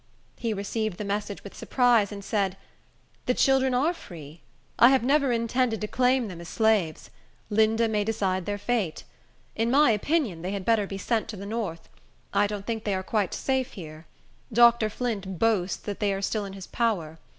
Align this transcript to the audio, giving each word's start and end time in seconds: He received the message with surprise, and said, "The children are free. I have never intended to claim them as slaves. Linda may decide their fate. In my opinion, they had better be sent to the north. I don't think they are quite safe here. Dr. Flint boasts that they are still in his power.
He 0.35 0.51
received 0.51 0.97
the 0.97 1.03
message 1.05 1.43
with 1.43 1.53
surprise, 1.55 2.11
and 2.11 2.23
said, 2.25 2.57
"The 3.27 3.35
children 3.35 3.75
are 3.75 3.93
free. 3.93 4.41
I 4.79 4.89
have 4.89 5.03
never 5.03 5.31
intended 5.31 5.79
to 5.81 5.87
claim 5.87 6.27
them 6.27 6.41
as 6.41 6.49
slaves. 6.49 7.11
Linda 7.51 7.87
may 7.87 8.03
decide 8.03 8.47
their 8.47 8.57
fate. 8.57 9.03
In 9.55 9.69
my 9.69 9.91
opinion, 9.91 10.41
they 10.41 10.53
had 10.53 10.65
better 10.65 10.87
be 10.87 10.97
sent 10.97 11.27
to 11.27 11.37
the 11.37 11.45
north. 11.45 11.87
I 12.33 12.47
don't 12.47 12.65
think 12.65 12.83
they 12.83 12.95
are 12.95 13.03
quite 13.03 13.35
safe 13.35 13.73
here. 13.73 14.07
Dr. 14.51 14.89
Flint 14.89 15.37
boasts 15.37 15.77
that 15.77 15.99
they 15.99 16.11
are 16.13 16.21
still 16.23 16.45
in 16.45 16.53
his 16.53 16.65
power. 16.65 17.19